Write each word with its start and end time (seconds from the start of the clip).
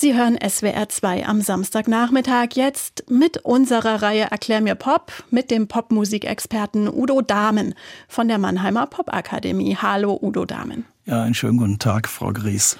Sie 0.00 0.14
hören 0.14 0.38
SWR 0.40 0.88
2 0.88 1.26
am 1.26 1.40
Samstagnachmittag 1.40 2.50
jetzt 2.54 3.10
mit 3.10 3.38
unserer 3.38 4.00
Reihe 4.00 4.28
Erklär 4.30 4.60
mir 4.60 4.76
Pop 4.76 5.10
mit 5.32 5.50
dem 5.50 5.66
Popmusikexperten 5.66 6.86
Udo 6.88 7.20
Dahmen 7.20 7.74
von 8.06 8.28
der 8.28 8.38
Mannheimer 8.38 8.86
Popakademie. 8.86 9.76
Hallo 9.82 10.16
Udo 10.22 10.44
Dahmen. 10.44 10.84
Ja, 11.04 11.24
einen 11.24 11.34
schönen 11.34 11.58
guten 11.58 11.80
Tag, 11.80 12.08
Frau 12.08 12.32
Gries. 12.32 12.78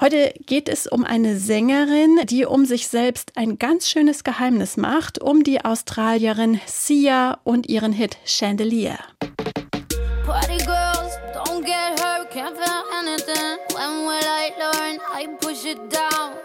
Heute 0.00 0.32
geht 0.46 0.70
es 0.70 0.86
um 0.86 1.04
eine 1.04 1.36
Sängerin, 1.36 2.20
die 2.30 2.46
um 2.46 2.64
sich 2.64 2.88
selbst 2.88 3.32
ein 3.36 3.58
ganz 3.58 3.90
schönes 3.90 4.24
Geheimnis 4.24 4.78
macht, 4.78 5.20
um 5.20 5.44
die 5.44 5.62
Australierin 5.62 6.62
Sia 6.64 7.40
und 7.44 7.68
ihren 7.68 7.92
Hit 7.92 8.16
Chandelier. 8.24 8.96
Party 10.24 10.56
girls, 10.64 11.12
don't 11.34 11.62
get 11.62 12.00
hurt, 12.00 12.30
can't 12.30 12.56
feel 12.56 12.84
anything. 13.02 13.58
When 13.74 14.06
will 14.06 14.24
I 14.24 14.50
learn? 14.58 14.98
I 15.12 15.26
push 15.38 15.66
it 15.66 15.92
down. 15.92 16.43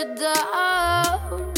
It 0.00 0.16
down. 0.16 1.52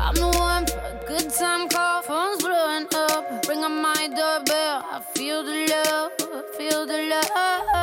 I'm 0.00 0.14
the 0.14 0.30
one 0.38 0.66
for 0.66 0.78
a 0.78 1.04
good 1.06 1.30
time 1.30 1.68
call. 1.68 2.02
Phone's 2.02 2.42
blowing 2.42 2.86
up. 2.94 3.46
Ring 3.48 3.64
on 3.64 3.82
my 3.82 4.08
doorbell. 4.08 4.84
I 4.94 5.02
feel 5.14 5.42
the 5.42 5.56
love. 5.72 6.12
Feel 6.56 6.86
the 6.86 7.00
love. 7.10 7.73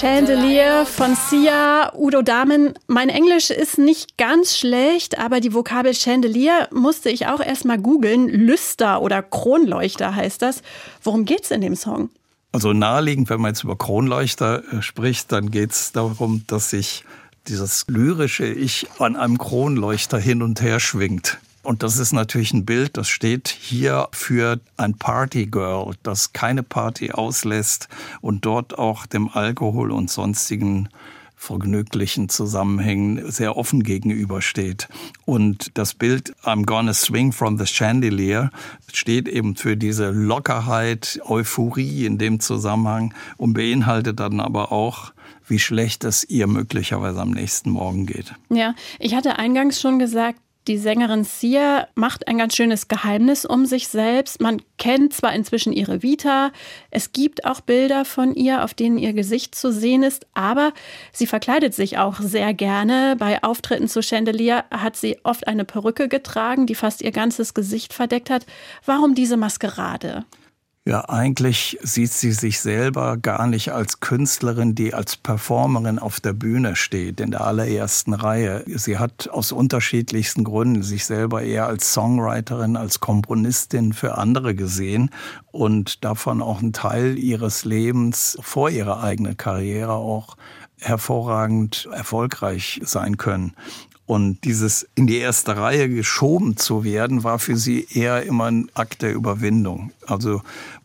Chandelier 0.00 0.86
von 0.86 1.14
Sia, 1.14 1.92
Udo 1.94 2.22
Dahmen. 2.22 2.72
Mein 2.86 3.10
Englisch 3.10 3.50
ist 3.50 3.76
nicht 3.76 4.16
ganz 4.16 4.56
schlecht, 4.56 5.18
aber 5.18 5.40
die 5.40 5.52
Vokabel 5.52 5.92
Chandelier 5.92 6.68
musste 6.72 7.10
ich 7.10 7.26
auch 7.26 7.40
erstmal 7.40 7.76
googeln. 7.76 8.26
Lüster 8.26 9.02
oder 9.02 9.22
Kronleuchter 9.22 10.16
heißt 10.16 10.40
das. 10.40 10.62
Worum 11.02 11.26
geht's 11.26 11.50
in 11.50 11.60
dem 11.60 11.76
Song? 11.76 12.08
Also 12.50 12.72
naheliegend, 12.72 13.28
wenn 13.28 13.42
man 13.42 13.50
jetzt 13.50 13.62
über 13.62 13.76
Kronleuchter 13.76 14.62
äh, 14.72 14.80
spricht, 14.80 15.32
dann 15.32 15.50
geht 15.50 15.72
es 15.72 15.92
darum, 15.92 16.44
dass 16.46 16.70
sich 16.70 17.04
dieses 17.46 17.84
lyrische 17.86 18.46
Ich 18.46 18.86
an 19.00 19.16
einem 19.16 19.36
Kronleuchter 19.36 20.16
hin 20.18 20.40
und 20.40 20.62
her 20.62 20.80
schwingt. 20.80 21.36
Und 21.62 21.82
das 21.82 21.98
ist 21.98 22.12
natürlich 22.12 22.52
ein 22.52 22.64
Bild, 22.64 22.96
das 22.96 23.08
steht 23.08 23.48
hier 23.48 24.08
für 24.12 24.60
ein 24.76 24.94
Partygirl, 24.94 25.94
das 26.02 26.32
keine 26.32 26.62
Party 26.62 27.12
auslässt 27.12 27.88
und 28.20 28.46
dort 28.46 28.78
auch 28.78 29.06
dem 29.06 29.28
Alkohol 29.28 29.90
und 29.90 30.10
sonstigen 30.10 30.88
vergnüglichen 31.40 32.28
Zusammenhängen 32.28 33.30
sehr 33.30 33.56
offen 33.56 33.82
gegenübersteht. 33.82 34.88
Und 35.24 35.70
das 35.78 35.94
Bild 35.94 36.34
I'm 36.44 36.66
gonna 36.66 36.92
swing 36.92 37.32
from 37.32 37.56
the 37.56 37.64
chandelier 37.64 38.50
steht 38.92 39.26
eben 39.26 39.56
für 39.56 39.74
diese 39.74 40.10
Lockerheit, 40.10 41.18
Euphorie 41.24 42.04
in 42.04 42.18
dem 42.18 42.40
Zusammenhang 42.40 43.14
und 43.38 43.54
beinhaltet 43.54 44.20
dann 44.20 44.38
aber 44.38 44.70
auch 44.70 45.12
wie 45.46 45.58
schlecht 45.58 46.04
es 46.04 46.24
ihr 46.24 46.46
möglicherweise 46.46 47.20
am 47.20 47.30
nächsten 47.30 47.70
Morgen 47.70 48.06
geht. 48.06 48.34
Ja, 48.50 48.74
ich 48.98 49.14
hatte 49.14 49.38
eingangs 49.38 49.80
schon 49.80 49.98
gesagt, 49.98 50.40
die 50.68 50.76
Sängerin 50.76 51.24
Sia 51.24 51.88
macht 51.94 52.28
ein 52.28 52.38
ganz 52.38 52.54
schönes 52.54 52.88
Geheimnis 52.88 53.44
um 53.44 53.64
sich 53.64 53.88
selbst. 53.88 54.40
Man 54.40 54.60
kennt 54.78 55.14
zwar 55.14 55.32
inzwischen 55.32 55.72
ihre 55.72 56.02
Vita, 56.02 56.52
es 56.90 57.12
gibt 57.12 57.44
auch 57.46 57.60
Bilder 57.60 58.04
von 58.04 58.34
ihr, 58.34 58.62
auf 58.62 58.74
denen 58.74 58.98
ihr 58.98 59.12
Gesicht 59.14 59.54
zu 59.54 59.72
sehen 59.72 60.02
ist, 60.02 60.26
aber 60.34 60.72
sie 61.12 61.26
verkleidet 61.26 61.74
sich 61.74 61.98
auch 61.98 62.20
sehr 62.20 62.52
gerne. 62.52 63.16
Bei 63.18 63.42
Auftritten 63.42 63.88
zu 63.88 64.02
Chandelier 64.02 64.64
hat 64.70 64.96
sie 64.96 65.18
oft 65.22 65.48
eine 65.48 65.64
Perücke 65.64 66.08
getragen, 66.08 66.66
die 66.66 66.74
fast 66.74 67.00
ihr 67.00 67.12
ganzes 67.12 67.54
Gesicht 67.54 67.94
verdeckt 67.94 68.28
hat. 68.28 68.44
Warum 68.84 69.14
diese 69.14 69.36
Maskerade? 69.36 70.24
Ja, 70.86 71.10
eigentlich 71.10 71.78
sieht 71.82 72.10
sie 72.10 72.32
sich 72.32 72.58
selber 72.60 73.18
gar 73.18 73.46
nicht 73.46 73.70
als 73.70 74.00
Künstlerin, 74.00 74.74
die 74.74 74.94
als 74.94 75.14
Performerin 75.14 75.98
auf 75.98 76.20
der 76.20 76.32
Bühne 76.32 76.74
steht, 76.74 77.20
in 77.20 77.32
der 77.32 77.42
allerersten 77.42 78.14
Reihe. 78.14 78.64
Sie 78.66 78.96
hat 78.96 79.28
aus 79.28 79.52
unterschiedlichsten 79.52 80.42
Gründen 80.42 80.82
sich 80.82 81.04
selber 81.04 81.42
eher 81.42 81.66
als 81.66 81.92
Songwriterin, 81.92 82.76
als 82.76 82.98
Komponistin 82.98 83.92
für 83.92 84.16
andere 84.16 84.54
gesehen 84.54 85.10
und 85.52 86.02
davon 86.02 86.40
auch 86.40 86.60
einen 86.60 86.72
Teil 86.72 87.18
ihres 87.18 87.66
Lebens 87.66 88.38
vor 88.40 88.70
ihrer 88.70 89.02
eigenen 89.02 89.36
Karriere 89.36 89.92
auch 89.92 90.38
hervorragend 90.78 91.90
erfolgreich 91.92 92.80
sein 92.82 93.18
können. 93.18 93.54
Und 94.10 94.42
dieses 94.42 94.88
in 94.96 95.06
die 95.06 95.18
erste 95.18 95.56
Reihe 95.56 95.88
geschoben 95.88 96.56
zu 96.56 96.82
werden, 96.82 97.22
war 97.22 97.38
für 97.38 97.56
sie 97.56 97.86
eher 97.94 98.24
immer 98.24 98.46
ein 98.46 98.68
Akt 98.74 99.02
der 99.02 99.14
Überwindung. 99.14 99.92
Also 100.04 100.42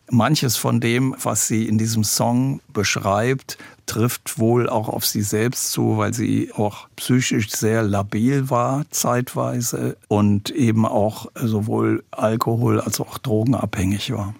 manches 0.08 0.56
von 0.56 0.78
dem, 0.78 1.12
was 1.20 1.48
sie 1.48 1.66
in 1.66 1.76
diesem 1.76 2.04
Song 2.04 2.60
beschreibt, 2.72 3.58
trifft 3.86 4.38
wohl 4.38 4.68
auch 4.68 4.88
auf 4.88 5.04
sie 5.04 5.22
selbst 5.22 5.72
zu, 5.72 5.96
weil 5.96 6.14
sie 6.14 6.52
auch 6.54 6.86
psychisch 6.94 7.50
sehr 7.50 7.82
labil 7.82 8.48
war 8.48 8.84
zeitweise 8.90 9.96
und 10.06 10.50
eben 10.50 10.86
auch 10.86 11.26
sowohl 11.34 12.04
Alkohol 12.12 12.80
als 12.80 13.00
auch 13.00 13.18
drogenabhängig 13.18 14.12
war. 14.12 14.36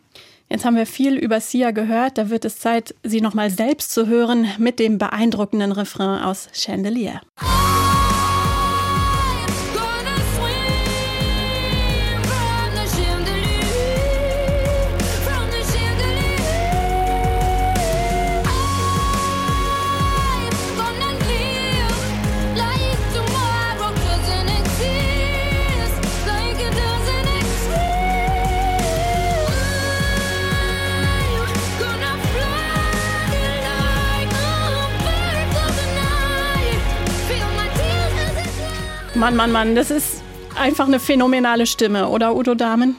Jetzt 0.48 0.64
haben 0.64 0.76
wir 0.76 0.86
viel 0.86 1.16
über 1.16 1.40
Sia 1.40 1.72
gehört. 1.72 2.18
Da 2.18 2.30
wird 2.30 2.44
es 2.44 2.60
Zeit, 2.60 2.94
sie 3.02 3.20
nochmal 3.20 3.50
selbst 3.50 3.90
zu 3.90 4.06
hören 4.06 4.46
mit 4.58 4.78
dem 4.78 4.98
beeindruckenden 4.98 5.72
Refrain 5.72 6.22
aus 6.22 6.48
Chandelier. 6.52 7.20
Mann, 39.16 39.34
Mann, 39.34 39.50
Mann, 39.50 39.74
das 39.74 39.90
ist 39.90 40.22
einfach 40.58 40.86
eine 40.86 41.00
phänomenale 41.00 41.66
Stimme, 41.66 42.08
oder 42.08 42.36
Udo 42.36 42.54
Dahmen? 42.54 42.96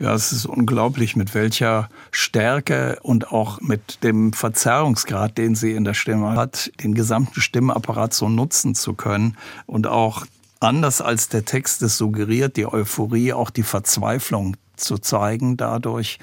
Ja, 0.00 0.12
es 0.12 0.32
ist 0.32 0.44
unglaublich, 0.44 1.14
mit 1.14 1.36
welcher 1.36 1.88
Stärke 2.10 2.98
und 3.02 3.30
auch 3.30 3.60
mit 3.60 4.02
dem 4.02 4.32
Verzerrungsgrad, 4.32 5.38
den 5.38 5.54
sie 5.54 5.70
in 5.72 5.84
der 5.84 5.94
Stimme 5.94 6.34
hat, 6.34 6.72
den 6.82 6.94
gesamten 6.94 7.40
Stimmapparat 7.40 8.12
so 8.12 8.28
nutzen 8.28 8.74
zu 8.74 8.94
können 8.94 9.36
und 9.66 9.86
auch 9.86 10.26
anders 10.58 11.00
als 11.00 11.28
der 11.28 11.44
Text 11.44 11.80
es 11.82 11.96
suggeriert, 11.96 12.56
die 12.56 12.66
Euphorie, 12.66 13.32
auch 13.32 13.50
die 13.50 13.62
Verzweiflung 13.62 14.56
zu 14.74 14.98
zeigen 14.98 15.56
dadurch, 15.56 16.18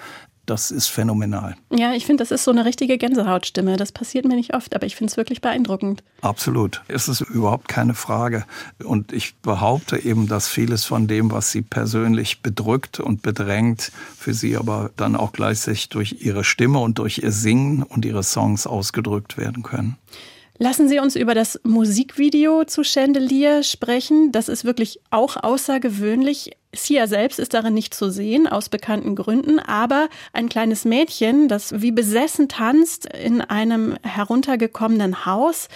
das 0.50 0.72
ist 0.72 0.88
phänomenal. 0.88 1.56
Ja, 1.70 1.94
ich 1.94 2.06
finde, 2.06 2.24
das 2.24 2.32
ist 2.32 2.44
so 2.44 2.52
eine 2.52 2.66
richtige 2.66 2.98
Gänsehautstimme. 2.98 3.78
Das 3.78 3.92
passiert 3.92 4.26
mir 4.26 4.36
nicht 4.36 4.54
oft, 4.54 4.76
aber 4.76 4.86
ich 4.86 4.96
finde 4.96 5.12
es 5.12 5.18
wirklich 5.18 5.42
beeindruckend. 5.42 6.04
Absolut. 6.22 6.82
Es 6.88 7.08
ist 7.08 7.22
überhaupt 7.22 7.68
keine 7.68 7.94
Frage. 7.94 8.46
Und 8.84 9.14
ich 9.14 9.36
behaupte 9.38 10.04
eben, 10.04 10.28
dass 10.28 10.48
vieles 10.48 10.86
von 10.86 11.08
dem, 11.08 11.32
was 11.32 11.52
sie 11.52 11.62
persönlich 11.62 12.42
bedrückt 12.42 13.00
und 13.00 13.22
bedrängt, 13.22 13.92
für 14.18 14.34
sie 14.34 14.58
aber 14.58 14.92
dann 14.96 15.16
auch 15.16 15.32
gleichzeitig 15.32 15.90
durch 15.90 16.18
ihre 16.22 16.44
Stimme 16.44 16.80
und 16.80 16.98
durch 16.98 17.20
ihr 17.20 17.32
Singen 17.32 17.84
und 17.84 18.06
ihre 18.06 18.24
Songs 18.24 18.66
ausgedrückt 18.66 19.38
werden 19.38 19.64
können. 19.64 19.98
Lassen 20.62 20.90
Sie 20.90 21.00
uns 21.00 21.16
über 21.16 21.34
das 21.34 21.62
Musikvideo 21.64 22.66
zu 22.66 22.84
Chandelier 22.84 23.64
sprechen. 23.64 24.34
Das 24.34 24.50
ist 24.50 24.66
wirklich 24.66 25.00
auch 25.10 25.38
außergewöhnlich. 25.38 26.52
Sia 26.76 27.08
selbst 27.08 27.40
ist 27.40 27.54
darin 27.54 27.74
nicht 27.74 27.94
zu 27.94 28.12
sehen, 28.12 28.46
aus 28.46 28.68
bekannten 28.68 29.16
Gründen, 29.16 29.60
aber 29.60 30.10
ein 30.34 30.50
kleines 30.50 30.84
Mädchen, 30.84 31.48
das 31.48 31.82
wie 31.82 31.94
besessen 31.94 32.50
tanzt 32.50 33.06
in 33.06 33.40
einem 33.40 33.96
heruntergekommenen 34.04 35.26
Haus. 35.26 35.70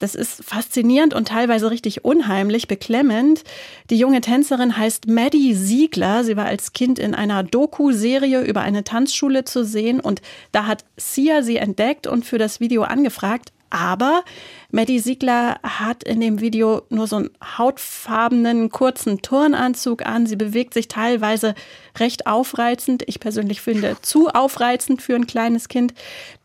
Das 0.00 0.16
ist 0.16 0.42
faszinierend 0.44 1.14
und 1.14 1.28
teilweise 1.28 1.70
richtig 1.70 2.04
unheimlich, 2.04 2.66
beklemmend. 2.66 3.44
Die 3.90 3.96
junge 3.96 4.22
Tänzerin 4.22 4.76
heißt 4.76 5.06
Maddie 5.06 5.54
Siegler. 5.54 6.24
Sie 6.24 6.36
war 6.36 6.46
als 6.46 6.72
Kind 6.72 6.98
in 6.98 7.14
einer 7.14 7.44
Doku-Serie 7.44 8.42
über 8.42 8.62
eine 8.62 8.82
Tanzschule 8.82 9.44
zu 9.44 9.64
sehen 9.64 10.00
und 10.00 10.20
da 10.50 10.66
hat 10.66 10.84
Sia 10.96 11.44
sie 11.44 11.58
entdeckt 11.58 12.08
und 12.08 12.24
für 12.26 12.38
das 12.38 12.58
Video 12.58 12.82
angefragt. 12.82 13.52
Aber 13.70 14.24
Maddie 14.70 14.98
Siegler 14.98 15.58
hat 15.62 16.04
in 16.04 16.20
dem 16.20 16.40
Video 16.40 16.82
nur 16.88 17.06
so 17.06 17.16
einen 17.16 17.30
hautfarbenen, 17.58 18.70
kurzen 18.70 19.22
Turnanzug 19.22 20.04
an. 20.06 20.26
Sie 20.26 20.36
bewegt 20.36 20.74
sich 20.74 20.88
teilweise 20.88 21.54
recht 21.98 22.26
aufreizend. 22.26 23.02
Ich 23.06 23.20
persönlich 23.20 23.60
finde 23.60 23.96
zu 24.02 24.28
aufreizend 24.28 25.02
für 25.02 25.14
ein 25.14 25.26
kleines 25.26 25.68
Kind. 25.68 25.94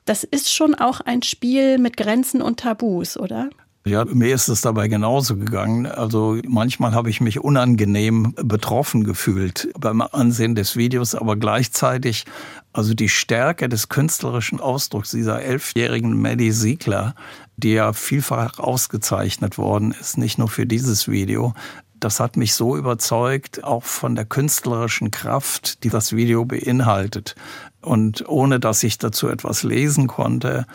Das 0.06 0.24
ist 0.24 0.54
schon 0.54 0.76
auch 0.76 1.02
ein 1.02 1.22
Spiel 1.22 1.78
mit 1.78 1.98
Grenzen 1.98 2.42
und 2.42 2.60
Tabus, 2.60 3.18
oder? 3.18 3.50
Ja, 3.84 4.06
mir 4.06 4.36
ist 4.36 4.48
es 4.48 4.62
dabei 4.62 4.88
genauso 4.88 5.38
gegangen. 5.38 5.88
Also 5.88 6.38
manchmal 6.48 6.94
habe 6.94 7.10
ich 7.10 7.20
mich 7.20 7.40
unangenehm 7.40 8.36
betroffen 8.36 9.04
gefühlt 9.04 9.70
beim 9.80 10.02
Ansehen 10.02 10.54
des 10.54 10.76
Videos, 10.76 11.16
aber 11.16 11.36
gleichzeitig 11.36 12.26
also 12.74 12.94
die 12.94 13.10
Stärke 13.10 13.70
des 13.70 13.90
künstlerischen 13.90 14.60
Ausdrucks 14.60 15.12
dieser 15.12 15.42
elfjährigen 15.42 16.22
Maddie 16.22 16.52
Siegler, 16.52 17.16
die 17.58 17.74
ja 17.74 17.92
vielfach 17.94 18.60
ausgezeichnet 18.60 19.58
worden 19.58 19.96
ist, 20.00 20.18
nicht 20.18 20.38
nur 20.38 20.48
für 20.48 20.68
dieses 20.68 21.08
Video, 21.08 21.54
das 22.00 22.20
hat 22.20 22.36
mich 22.36 22.54
so 22.54 22.76
überzeugt, 22.76 23.64
auch 23.64 23.84
von 23.84 24.16
der 24.16 24.26
künstlerischen 24.26 25.12
Kraft, 25.12 25.84
die 25.84 25.90
das 25.90 26.14
Video 26.16 26.46
beinhaltet. 26.46 27.36
Und 27.82 28.28
ohne 28.28 28.60
dass 28.60 28.84
ich 28.84 28.98
dazu 28.98 29.28
etwas 29.28 29.64
lesen 29.64 30.08
konnte, 30.08 30.66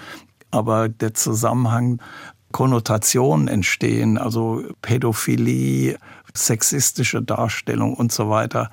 aber 0.51 0.89
der 0.89 1.15
Zusammenhang 1.15 2.01
Konnotationen 2.57 3.49
entstehen, 3.49 4.17
also 4.17 4.65
Pädophilie, 4.81 5.99
sexistische 6.33 7.21
Darstellung 7.21 7.93
und 7.93 8.13
so 8.13 8.31
weiter. 8.31 8.71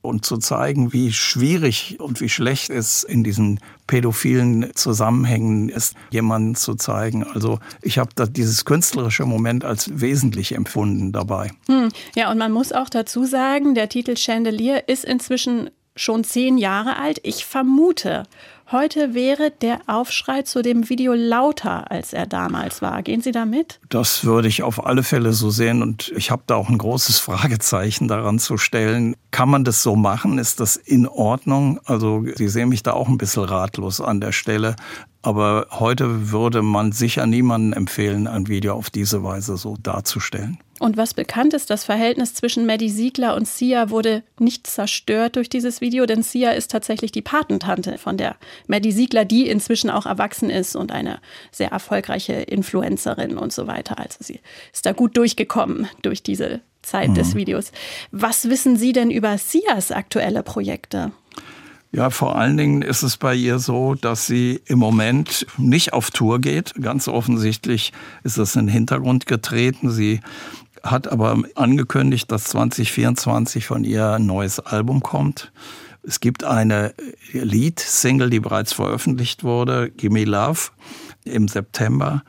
Und 0.00 0.24
zu 0.24 0.38
zeigen, 0.38 0.94
wie 0.94 1.12
schwierig 1.12 1.98
und 2.00 2.22
wie 2.22 2.30
schlecht 2.30 2.70
es 2.70 3.02
in 3.02 3.24
diesen 3.24 3.60
pädophilen 3.86 4.74
Zusammenhängen 4.74 5.68
ist, 5.68 5.96
jemanden 6.10 6.54
zu 6.54 6.76
zeigen. 6.76 7.24
Also 7.24 7.58
ich 7.82 7.98
habe 7.98 8.10
dieses 8.30 8.64
künstlerische 8.64 9.26
Moment 9.26 9.66
als 9.66 10.00
wesentlich 10.00 10.52
empfunden 10.52 11.12
dabei. 11.12 11.50
Hm. 11.66 11.90
Ja, 12.14 12.30
und 12.30 12.38
man 12.38 12.52
muss 12.52 12.72
auch 12.72 12.88
dazu 12.88 13.26
sagen, 13.26 13.74
der 13.74 13.90
Titel 13.90 14.16
Chandelier 14.16 14.88
ist 14.88 15.04
inzwischen 15.04 15.68
schon 15.96 16.22
zehn 16.24 16.58
Jahre 16.58 16.98
alt. 16.98 17.20
Ich 17.22 17.44
vermute, 17.44 18.24
Heute 18.72 19.14
wäre 19.14 19.52
der 19.52 19.78
Aufschrei 19.86 20.42
zu 20.42 20.60
dem 20.60 20.88
Video 20.88 21.14
lauter, 21.14 21.88
als 21.92 22.12
er 22.12 22.26
damals 22.26 22.82
war. 22.82 23.00
Gehen 23.04 23.20
Sie 23.20 23.30
da 23.30 23.44
mit? 23.44 23.78
Das 23.90 24.24
würde 24.24 24.48
ich 24.48 24.64
auf 24.64 24.84
alle 24.84 25.04
Fälle 25.04 25.32
so 25.34 25.50
sehen 25.50 25.82
und 25.82 26.12
ich 26.16 26.32
habe 26.32 26.42
da 26.48 26.56
auch 26.56 26.68
ein 26.68 26.76
großes 26.78 27.20
Fragezeichen 27.20 28.08
daran 28.08 28.40
zu 28.40 28.58
stellen. 28.58 29.14
Kann 29.30 29.48
man 29.50 29.62
das 29.62 29.84
so 29.84 29.94
machen? 29.94 30.38
Ist 30.38 30.58
das 30.58 30.74
in 30.74 31.06
Ordnung? 31.06 31.78
Also 31.84 32.24
Sie 32.34 32.48
sehen 32.48 32.68
mich 32.68 32.82
da 32.82 32.94
auch 32.94 33.06
ein 33.06 33.18
bisschen 33.18 33.44
ratlos 33.44 34.00
an 34.00 34.20
der 34.20 34.32
Stelle. 34.32 34.74
Aber 35.26 35.66
heute 35.72 36.30
würde 36.30 36.62
man 36.62 36.92
sicher 36.92 37.26
niemandem 37.26 37.72
empfehlen, 37.72 38.28
ein 38.28 38.46
Video 38.46 38.74
auf 38.74 38.90
diese 38.90 39.24
Weise 39.24 39.56
so 39.56 39.76
darzustellen. 39.82 40.58
Und 40.78 40.96
was 40.96 41.14
bekannt 41.14 41.52
ist, 41.52 41.68
das 41.68 41.82
Verhältnis 41.82 42.34
zwischen 42.34 42.64
Maddie 42.64 42.90
Siegler 42.90 43.34
und 43.34 43.48
Sia 43.48 43.90
wurde 43.90 44.22
nicht 44.38 44.68
zerstört 44.68 45.34
durch 45.34 45.48
dieses 45.48 45.80
Video, 45.80 46.06
denn 46.06 46.22
Sia 46.22 46.52
ist 46.52 46.70
tatsächlich 46.70 47.10
die 47.10 47.22
Patentante 47.22 47.98
von 47.98 48.16
der 48.16 48.36
Maddie 48.68 48.92
Siegler, 48.92 49.24
die 49.24 49.48
inzwischen 49.48 49.90
auch 49.90 50.06
erwachsen 50.06 50.48
ist 50.48 50.76
und 50.76 50.92
eine 50.92 51.18
sehr 51.50 51.72
erfolgreiche 51.72 52.34
Influencerin 52.34 53.36
und 53.36 53.52
so 53.52 53.66
weiter. 53.66 53.98
Also 53.98 54.18
sie 54.20 54.38
ist 54.72 54.86
da 54.86 54.92
gut 54.92 55.16
durchgekommen 55.16 55.88
durch 56.02 56.22
diese 56.22 56.60
Zeit 56.82 57.08
mhm. 57.08 57.14
des 57.14 57.34
Videos. 57.34 57.72
Was 58.12 58.48
wissen 58.48 58.76
Sie 58.76 58.92
denn 58.92 59.10
über 59.10 59.38
Sias 59.38 59.90
aktuelle 59.90 60.44
Projekte? 60.44 61.10
Ja, 61.96 62.10
vor 62.10 62.36
allen 62.36 62.58
Dingen 62.58 62.82
ist 62.82 63.02
es 63.02 63.16
bei 63.16 63.34
ihr 63.34 63.58
so, 63.58 63.94
dass 63.94 64.26
sie 64.26 64.60
im 64.66 64.78
Moment 64.78 65.46
nicht 65.56 65.94
auf 65.94 66.10
Tour 66.10 66.42
geht. 66.42 66.74
Ganz 66.78 67.08
offensichtlich 67.08 67.94
ist 68.22 68.36
das 68.36 68.54
in 68.54 68.66
den 68.66 68.72
Hintergrund 68.72 69.24
getreten. 69.24 69.90
Sie 69.90 70.20
hat 70.82 71.08
aber 71.08 71.42
angekündigt, 71.54 72.30
dass 72.30 72.44
2024 72.44 73.64
von 73.64 73.82
ihr 73.82 74.10
ein 74.10 74.26
neues 74.26 74.60
Album 74.60 75.00
kommt. 75.00 75.52
Es 76.02 76.20
gibt 76.20 76.44
eine 76.44 76.92
Lead-Single, 77.32 78.28
die 78.28 78.40
bereits 78.40 78.74
veröffentlicht 78.74 79.42
wurde, 79.42 79.88
Gimme 79.88 80.26
Love, 80.26 80.72
im 81.24 81.48
September. 81.48 82.24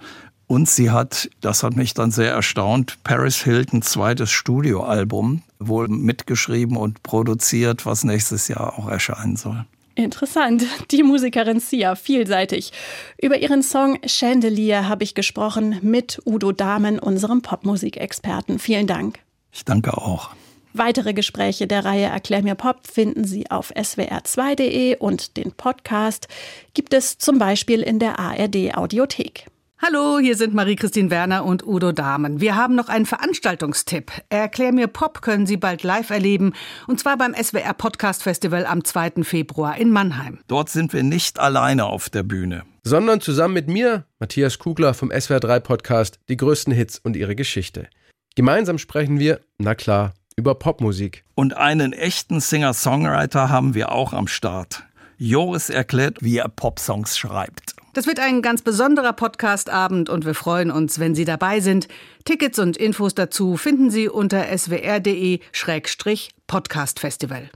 Und 0.48 0.70
sie 0.70 0.92
hat, 0.92 1.30
das 1.42 1.62
hat 1.62 1.76
mich 1.76 1.94
dann 1.94 2.12
sehr 2.12 2.32
erstaunt, 2.32 2.98
Paris 3.04 3.44
Hilton 3.44 3.82
zweites 3.82 4.32
Studioalbum 4.32 5.44
wohl 5.60 5.90
mitgeschrieben 5.90 6.78
und 6.78 7.04
produziert, 7.04 7.86
was 7.86 8.06
nächstes 8.06 8.48
Jahr 8.48 8.80
auch 8.80 8.88
erscheinen 8.88 9.36
soll. 9.36 9.66
Interessant. 9.96 10.64
Die 10.92 11.04
Musikerin 11.04 11.60
Sia, 11.60 11.96
vielseitig. 11.96 12.72
Über 13.20 13.40
ihren 13.40 13.64
Song 13.64 13.98
Chandelier 14.06 14.88
habe 14.88 15.04
ich 15.04 15.16
gesprochen 15.16 15.80
mit 15.82 16.22
Udo 16.24 16.52
Dahmen, 16.52 17.00
unserem 17.00 17.42
Popmusikexperten. 17.42 18.60
Vielen 18.60 18.86
Dank. 18.86 19.20
Ich 19.52 19.66
danke 19.66 19.98
auch. 19.98 20.30
Weitere 20.74 21.14
Gespräche 21.16 21.66
der 21.66 21.84
Reihe 21.84 22.06
Erklär 22.06 22.44
mir 22.44 22.54
Pop 22.54 22.86
finden 22.86 23.26
Sie 23.26 23.50
auf 23.50 23.72
swr2.de 23.76 24.98
und 24.98 25.36
den 25.36 25.52
Podcast 25.52 26.28
gibt 26.76 26.94
es 26.94 27.18
zum 27.18 27.40
Beispiel 27.40 27.82
in 27.82 27.98
der 27.98 28.20
ARD 28.20 28.78
Audiothek. 28.78 29.48
Hallo, 29.80 30.18
hier 30.18 30.36
sind 30.36 30.56
Marie-Christine 30.56 31.12
Werner 31.12 31.46
und 31.46 31.64
Udo 31.64 31.92
Dahmen. 31.92 32.42
Wir 32.42 32.56
haben 32.56 32.74
noch 32.74 32.90
einen 32.90 33.06
Veranstaltungstipp. 33.06 34.12
Erklär 34.30 34.74
mir 34.74 34.88
Pop 34.88 35.22
können 35.22 35.46
Sie 35.46 35.56
bald 35.56 35.84
live 35.84 36.10
erleben. 36.10 36.54
Und 36.88 37.00
zwar 37.00 37.16
beim 37.16 37.36
SWR 37.36 37.76
Podcast 37.76 38.24
Festival 38.24 38.66
am 38.66 38.84
2. 38.84 39.24
Februar 39.24 39.78
in 39.78 39.92
Mannheim. 39.92 40.40
Dort 40.48 40.70
sind 40.70 40.94
wir 40.94 41.04
nicht 41.04 41.40
alleine 41.40 41.86
auf 41.86 42.10
der 42.10 42.24
Bühne. 42.24 42.64
Sondern 42.84 43.22
zusammen 43.22 43.54
mit 43.54 43.68
mir, 43.68 44.06
Matthias 44.18 44.58
Kugler 44.58 44.96
vom 44.96 45.12
SWR3 45.12 45.60
Podcast, 45.60 46.20
die 46.28 46.38
größten 46.38 46.74
Hits 46.74 46.98
und 46.98 47.16
ihre 47.16 47.36
Geschichte. 47.36 47.88
Gemeinsam 48.34 48.80
sprechen 48.80 49.20
wir, 49.20 49.42
na 49.60 49.76
klar, 49.76 50.16
über 50.36 50.56
Popmusik. 50.56 51.24
Und 51.36 51.56
einen 51.56 51.94
echten 51.94 52.40
Singer-Songwriter 52.40 53.50
haben 53.50 53.76
wir 53.76 53.92
auch 53.92 54.14
am 54.14 54.28
Start. 54.28 54.86
Joris 55.20 55.70
erklärt, 55.70 56.18
wie 56.22 56.38
er 56.38 56.50
Popsongs 56.50 57.16
schreibt. 57.16 57.76
Das 57.98 58.06
wird 58.06 58.20
ein 58.20 58.44
ganz 58.44 58.62
besonderer 58.62 59.12
Podcastabend 59.12 60.08
und 60.08 60.24
wir 60.24 60.36
freuen 60.36 60.70
uns, 60.70 61.00
wenn 61.00 61.16
Sie 61.16 61.26
dabei 61.26 61.62
sind. 61.62 61.88
Tickets 62.26 62.60
und 62.60 62.78
Infos 62.78 63.16
dazu 63.16 63.58
finden 63.58 63.90
Sie 63.90 64.08
unter 64.08 64.56
swr.de-podcastfestival. 64.56 67.46